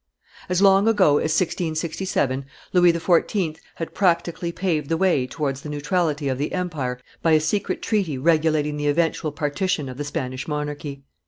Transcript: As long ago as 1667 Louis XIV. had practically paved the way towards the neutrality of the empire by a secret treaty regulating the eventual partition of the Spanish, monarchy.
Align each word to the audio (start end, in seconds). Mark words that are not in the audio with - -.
As 0.49 0.63
long 0.63 0.87
ago 0.87 1.17
as 1.19 1.37
1667 1.39 2.45
Louis 2.73 2.91
XIV. 2.91 3.57
had 3.75 3.93
practically 3.93 4.51
paved 4.51 4.89
the 4.89 4.97
way 4.97 5.27
towards 5.27 5.61
the 5.61 5.69
neutrality 5.69 6.27
of 6.27 6.39
the 6.39 6.53
empire 6.53 6.99
by 7.21 7.33
a 7.33 7.39
secret 7.39 7.83
treaty 7.83 8.17
regulating 8.17 8.77
the 8.77 8.87
eventual 8.87 9.31
partition 9.31 9.87
of 9.87 9.97
the 9.97 10.03
Spanish, 10.03 10.47
monarchy. 10.47 11.03